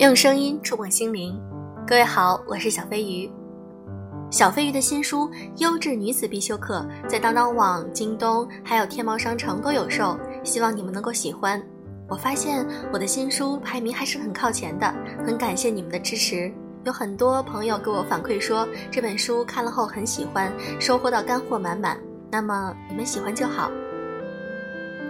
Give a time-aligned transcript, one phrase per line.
[0.00, 1.38] 用声音触碰心灵，
[1.86, 3.30] 各位好，我是小飞鱼。
[4.30, 11.62] 小飞鱼的新书《优质女子必修课》在当当网、京东还有天猫商城都有售，希望你们能够喜欢。
[12.08, 14.90] 我发现我的新书排名还是很靠前的，
[15.26, 16.50] 很感谢你们的支持。
[16.84, 22.00] 有很多朋友给我反馈说这本书看了后很喜欢，收获到干货满满。
[22.32, 23.70] 那么你们喜欢就好。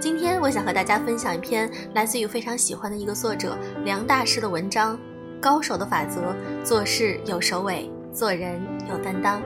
[0.00, 3.54] 今天我想和大家分享一篇来自于非常喜欢的一个作者
[3.84, 4.96] 梁大师的文章，
[5.42, 9.42] 《高手的法则：做事有首尾，做人有担当》。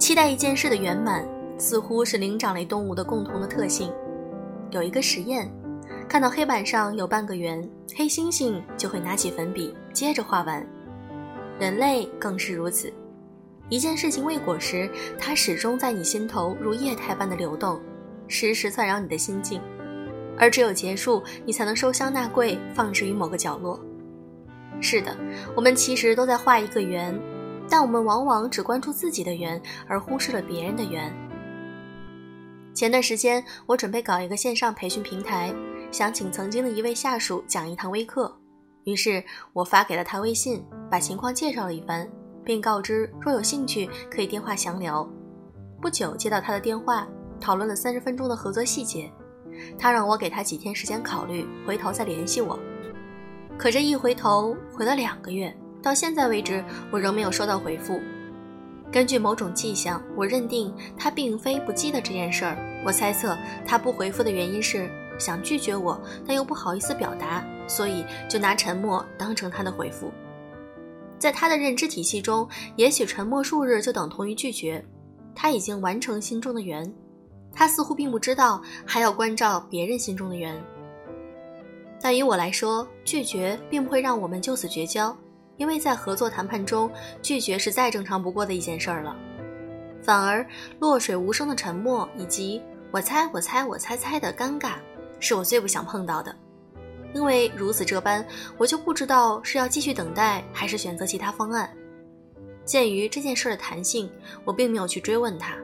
[0.00, 1.24] 期待一件事的圆满，
[1.58, 3.92] 似乎是灵长类动物的共同的特性。
[4.72, 5.48] 有一个实验，
[6.08, 7.62] 看到黑板上有半个圆，
[7.96, 10.66] 黑猩猩就会拿起粉笔接着画完，
[11.60, 12.92] 人类更是如此。
[13.68, 17.80] 一件事情未果时，它始终在你心头如液态般的流动，
[18.26, 19.60] 时时窜扰你的心境；
[20.38, 23.78] 而只有结束，你才能收箱纳柜，放置于某个角落。
[24.80, 25.14] 是的，
[25.54, 27.14] 我们其实都在画一个圆，
[27.68, 31.12] 但我们往往只关注自己的圆，而忽视了别人的圆。
[32.72, 35.52] 前段时间，我准备搞一个线上培训平台，
[35.90, 38.34] 想请曾经的一位下属讲一堂微课，
[38.84, 39.22] 于是
[39.52, 42.08] 我发给了他微信，把情况介绍了一番。
[42.48, 45.06] 并告知若有兴趣可以电话详聊。
[45.82, 47.06] 不久接到他的电话，
[47.38, 49.12] 讨论了三十分钟的合作细节。
[49.78, 52.58] 他让我给他几天时间考虑，回头再联系我。
[53.58, 58.00] 可这一回头，回了两个月，到现在为止，我仍没有收到回复。
[58.90, 62.56] 根据某种迹象，我认定他并非不记得这件事儿。
[62.82, 70.10] 我猜测他不回复的原因是想拒绝我，但又不好意思表达，所以就拿沉默当成他的回复。
[71.18, 74.84] 在他的认知体系中，也许沉默数日就等同于拒绝。
[75.34, 76.92] 他已经完成心中的缘，
[77.52, 80.60] 他似乎并不知道还要关照别人心中的缘。
[82.00, 85.16] 但于我来说，拒绝并不会让我们就此绝交，
[85.56, 86.90] 因为在合作谈判中，
[87.22, 89.16] 拒绝是再正常不过的一件事儿了。
[90.02, 90.46] 反而，
[90.78, 94.74] 落水无声的沉默以及我猜我猜我猜猜的尴尬，
[95.18, 96.34] 是我最不想碰到的。
[97.14, 98.26] 因为如此这般，
[98.56, 101.74] 我就不知道是要继续等待，还是选择其他方案。
[102.64, 104.10] 鉴于这件事的弹性，
[104.44, 105.56] 我并没有去追问他。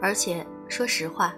[0.00, 1.34] 而且说实话，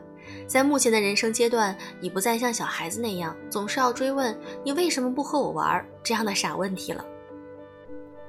[0.47, 7.05] 在目前的人生阶段，已不再像小孩子那样总是要追问你为什么不和我玩这样的傻问题了。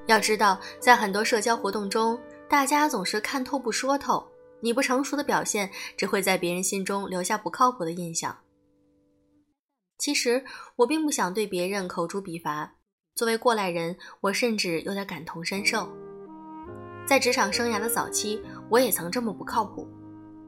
[0.08, 2.20] 要知道，在很多社交活动中，
[2.50, 4.26] 大家总是看透不说透，
[4.60, 8.36] 你不成熟的表现只会在别人心中留下不靠谱的印象。
[10.02, 10.44] 其实
[10.78, 12.74] 我并不想对别人口诛笔伐。
[13.14, 15.88] 作为过来人，我甚至有点感同身受。
[17.06, 19.88] 在职场生涯的早期，我也曾这么不靠谱。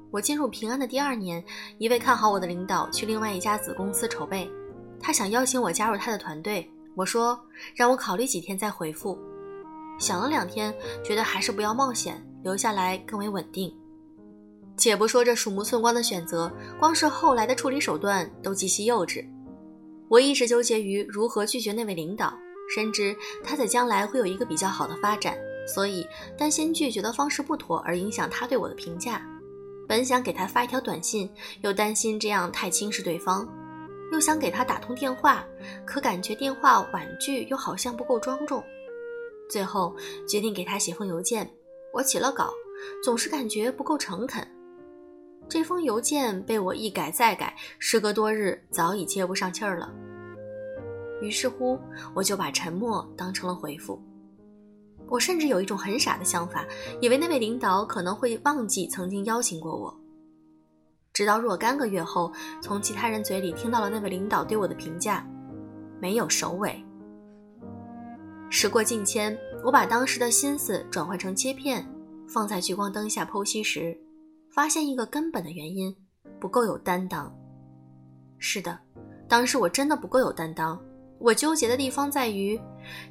[0.09, 1.43] 我进入平安的第二年，
[1.77, 4.49] 一位看好我的领导去另外一家子公司筹备，
[4.99, 6.67] 他想邀请我加入他的团队。
[6.95, 7.39] 我说
[7.75, 9.15] 让我考虑几天再回复。
[9.99, 10.73] 想了两天，
[11.05, 13.71] 觉得还是不要冒险，留下来更为稳定。
[14.77, 19.23] 且不说这鼠目寸光的选择，光是后来的处理手段都极其幼稚。
[20.09, 22.37] 我一直纠结于如何拒绝那位领导，
[22.73, 25.37] 深知他在将来会有一个比较好的发展，
[25.67, 26.05] 所以
[26.37, 29.25] 担心拒绝的方式不妥而影响他对我的评价。
[29.87, 31.29] 本想给他发一条短信，
[31.61, 33.47] 又担心这样太轻视对方，
[34.11, 35.45] 又想给他打通电话，
[35.85, 38.63] 可感觉电话婉拒又好像不够庄重。
[39.49, 39.93] 最后
[40.27, 41.49] 决定给他写封邮件，
[41.91, 42.53] 我起了稿，
[43.03, 44.47] 总是感觉不够诚恳。
[45.49, 49.93] 这封邮件被我一改再改，时隔多日，早已接不上气儿了。
[51.21, 51.79] 于是乎，
[52.13, 54.01] 我就把沉默当成了回复。
[55.07, 56.65] 我甚至有一种很傻的想法，
[56.99, 59.95] 以为那位领导可能会忘记曾经邀请过我。
[61.13, 62.31] 直到若干个月后，
[62.61, 65.23] 从其他人嘴里听到了那位领导对我的评价：
[65.99, 66.83] 没有首尾。
[68.49, 71.87] 时过境迁，我把当时的心思转换成切片，
[72.27, 73.95] 放在聚光灯下剖析时。
[74.53, 75.93] 发现一个根本的原因，
[76.39, 77.35] 不够有担当。
[78.37, 78.79] 是的，
[79.27, 80.79] 当时我真的不够有担当。
[81.17, 82.59] 我纠结的地方在于，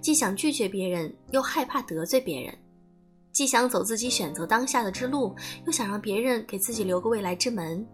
[0.00, 2.54] 既想拒绝别人，又害怕得罪别人；
[3.32, 5.34] 既想走自己选择当下的之路，
[5.66, 7.84] 又想让别人给自己留个未来之门。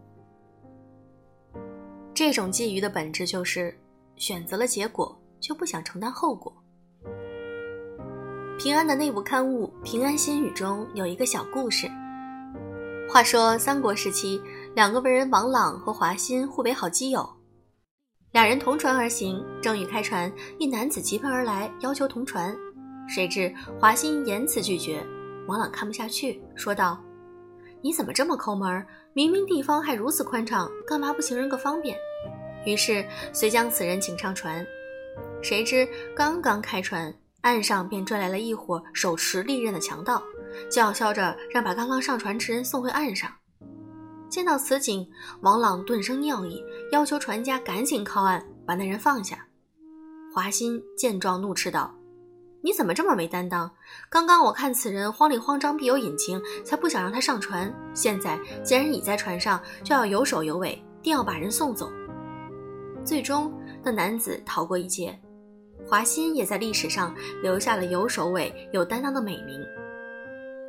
[2.12, 3.74] 这种觊觎的本质就是，
[4.16, 6.52] 选择了结果，就不想承担后果。
[8.58, 11.88] 平安的内部刊物《平安心语》中有一个小故事。
[13.10, 14.40] 话说三国时期，
[14.74, 17.26] 两个文人王朗和华歆互为好基友，
[18.32, 22.54] 俩人同船而行，正欲开船，一男子急奔而来，要求同船。
[23.08, 25.02] 谁知华歆严词拒绝，
[25.46, 27.02] 王朗看不下去，说道
[27.80, 28.86] ：“你怎么这么抠门？
[29.14, 31.96] 明明地方还如此宽敞，干嘛不行人个方便？”
[32.66, 33.02] 于是
[33.32, 34.64] 遂将此人请上船。
[35.40, 40.22] 谁知刚刚开船，岸上便追来了一伙手持利刃的强盗，
[40.70, 43.30] 叫嚣着让把刚刚上船之人送回岸上。
[44.28, 45.08] 见到此景，
[45.40, 46.62] 王朗顿生尿意，
[46.92, 49.46] 要求船家赶紧靠岸，把那人放下。
[50.34, 51.94] 华歆见状，怒斥道
[52.62, 53.70] ：“你怎么这么没担当？
[54.10, 57.74] 刚刚我看此人慌里慌张，必有隐情，才不想让他上船。
[57.94, 61.90] 现在既然已在船上，就要有首有尾，定要把人送走。”
[63.02, 63.50] 最终，
[63.82, 65.18] 那男子逃过一劫。
[65.86, 69.58] 华歆也在历史上留下了有首尾、有担当的美名。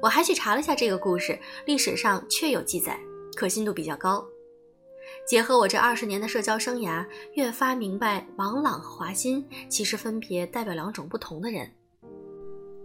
[0.01, 3.00] 我还去查了下这个故事，历史上确有记载，
[3.36, 4.25] 可信度比较高。
[5.28, 11.69] 结合我这二十年的社交生涯，越发明白王朗和华歆其实分别代表两种不同的人。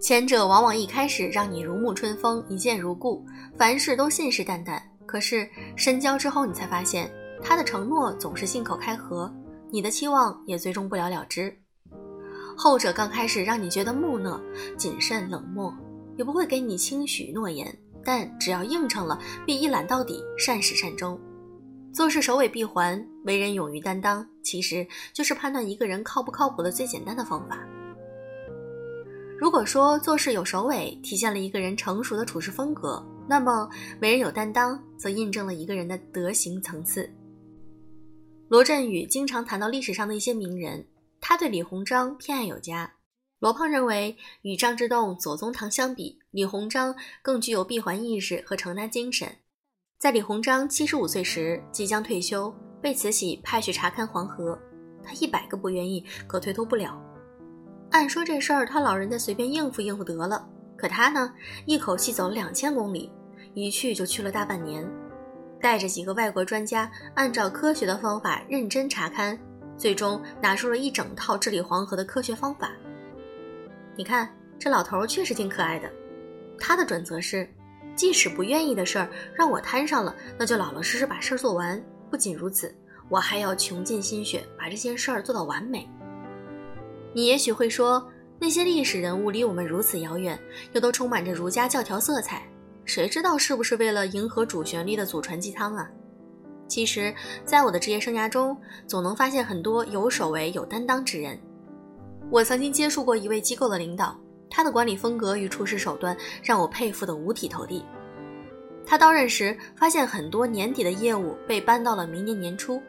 [0.00, 3.24] 前者往往一开始让你如沐春风，一见如故，
[3.56, 7.10] 凡事都信誓旦旦；可是深交之后，你才发现
[7.42, 9.32] 他的承诺总是信口开河，
[9.70, 11.56] 你的期望也最终不了了之。
[12.56, 14.40] 后者刚开始让你觉得木讷、
[14.76, 15.74] 谨慎、冷漠，
[16.16, 21.18] 也不会给你轻许诺言，但只要应承了，必一揽到底，善始善终。
[21.92, 27.66] 做事首尾闭环，为人勇于担当，其实就是判断一个人靠不靠谱的最简单的方法。
[29.38, 33.68] 如果说做事有首尾，体现了一个人成熟的处事风格，那么
[34.00, 37.08] 为人有担当，则印证了一个人的德行层次。
[38.48, 40.84] 罗振宇经常谈到历史上的一些名人。
[41.26, 42.92] 他对李鸿章偏爱有加。
[43.44, 49.28] 罗胖认为，与张之洞、左宗棠相比，李鸿章更具有闭环意识和承担精神。
[49.98, 52.50] 在李鸿章七十五岁时即将退休，
[52.80, 54.58] 被慈禧派去查勘黄河，
[55.02, 56.98] 他一百个不愿意，可推脱不了。
[57.90, 61.30] 按说这事儿他老人家随便应付应付得了，可他呢，
[61.66, 63.12] 一口气走了两千公里，
[63.52, 64.90] 一去就去了大半年，
[65.60, 69.38] 带着几个外国专家，按照科学的方法认真查勘。
[69.76, 72.72] 最终拿出了一整套治理黄河的科学方法。
[73.96, 75.90] 你看，这老头确实挺可爱的。
[76.58, 77.48] 他的准则是，
[77.94, 81.82] 即使不愿意的事儿让我摊上了，那就老老实实把事儿做完。
[82.10, 82.74] 不仅如此，
[83.08, 85.88] 我还要穷尽心血把这件事儿做到完美。
[87.12, 88.04] 你也许会说，
[88.38, 90.38] 那些历史人物离我们如此遥远，
[90.72, 92.42] 又都充满着儒家教条色彩，
[92.84, 95.88] 谁知道是不是为了迎合主旋律的祖传鸡汤啊？
[96.66, 97.14] 其实，
[97.44, 98.56] 在我的职业生涯中，
[98.86, 101.38] 总能发现很多有守为、有担当之人。
[102.30, 104.18] 我曾经接触过一位机构的领导，
[104.50, 107.84] 他的管理风格与处事手段让我佩服得五体投地。
[108.86, 112.82] 他到任时，发现很多年底的业务被搬到了明年年初，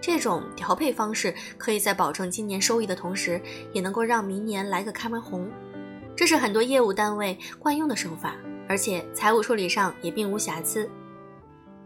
[0.00, 3.40] 这种调配方式可以在保证今年收益的同时，
[3.72, 5.50] 也能够让明年来个开门红。
[6.14, 8.36] 这是很多业务单位惯用的手法，
[8.68, 10.88] 而且财务处理上也并无瑕疵。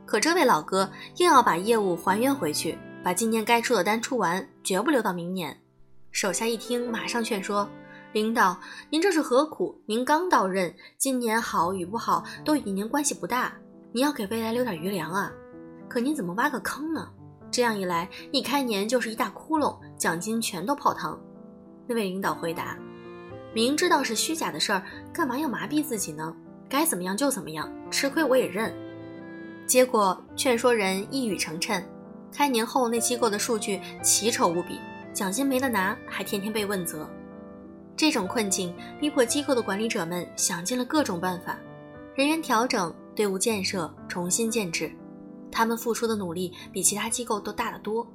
[0.05, 5.57] 可这位老哥硬要把业务还原回去，把今年该出的单出完，绝不留到明年。
[6.17, 7.69] 手下一听，马上劝说
[8.15, 8.59] ：“领导，
[8.89, 9.79] 您这是何苦？
[9.85, 13.53] 您刚到任，今年好与不好都与您关系不大，
[13.93, 15.31] 您要给未来留点余粮啊！
[15.87, 17.07] 可您怎么挖个坑呢？
[17.51, 21.21] 这样一来，一开年就是一大窟窿，奖金全都泡汤。”
[21.87, 22.79] 那位领导回答
[23.53, 26.35] ：“明知道是虚假的事儿，干嘛要麻痹自己呢？
[26.67, 28.75] 该怎么样就怎么样，吃亏我也认。”
[29.69, 31.85] 结果劝说人一语成谶，
[32.33, 34.81] 开年后那机构的数据奇丑无比，
[35.17, 37.09] 奖金没得拿，还天天被问责。
[37.97, 41.59] 这种困境逼迫机构的管理者们想尽了各种办法，
[42.15, 44.93] 人员调整、队伍建设、重新建制，
[45.51, 48.07] 他们付出的努力比其他机构都大得多。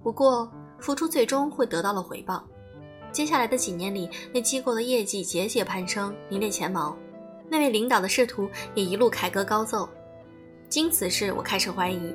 [0.00, 0.48] 不过，
[0.78, 2.44] 付出最终会得到了回报。
[3.10, 6.96] 接下来的几年里，那机构的业绩节节攀升，名列前茅。
[7.50, 9.88] 那位领导的仕途也一路凯歌高奏。
[10.68, 12.14] 经此事，我开始怀疑：“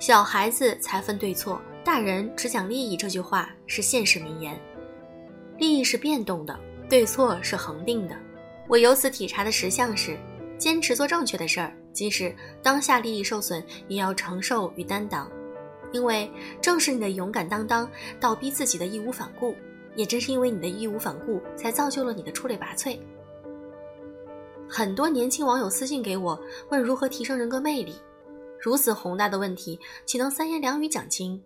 [0.00, 4.58] 小孩子才分对错，大人只讲利益。”这句话是现实名言。
[5.58, 6.58] 利益是变动的，
[6.88, 8.16] 对错是恒定的。
[8.68, 10.18] 我由此体察的实相是：
[10.58, 15.30] 坚持做正确的事儿，即使当下利益受损，也要承受与担当。
[15.92, 19.54] 因为正是你的勇敢担当，倒逼自己的义无反顾；
[19.94, 22.98] 也正是因为你的义无反顾，才造就了你的出类拔萃。
[24.66, 27.94] 很多年轻网友私信给我，问如何提升人格魅力。
[28.58, 31.42] 如此宏大的问题，岂能三言两语讲清？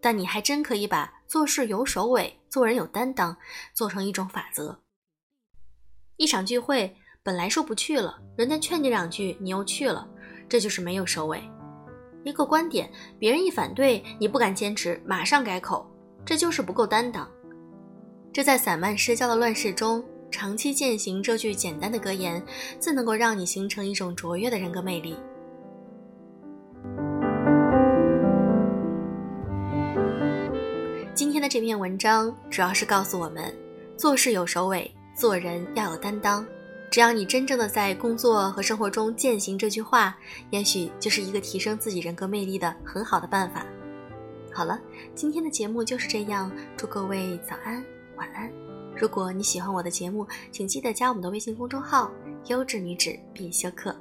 [0.00, 3.36] 但你还真可以把做事有首尾、做人有担当
[3.74, 4.80] 做成一种法则。
[6.16, 10.08] 一场聚会本来说不去了，人家劝你两句，你又去了，
[10.48, 11.42] 这就是没有首尾。
[12.24, 15.88] 一个观点，别人一反对，你不敢坚持，马上改口，
[16.24, 17.28] 这就是不够担当。
[18.32, 20.04] 这在散漫失焦的乱世中。
[20.30, 22.44] 长期践行这句简单的格言，
[22.78, 25.16] 自能够让你形成一种卓越的人格魅力。
[31.48, 33.56] 这篇文章主要是告诉我们，
[33.96, 36.44] 做事有首尾，做人要有担当。
[36.90, 40.14] 只要你真正的在工作和生活中践行这句话，
[40.50, 43.64] 也许就是一个提升自己人格魅力的很好的办法。
[44.52, 44.78] 好了，
[45.14, 47.82] 今天的节目就是这样，祝各位早安、
[48.16, 48.52] 晚安。
[48.94, 52.10] 如果你喜欢我的节目，请记得加我们的微信公众号
[52.48, 53.96] “优质女子必修课”。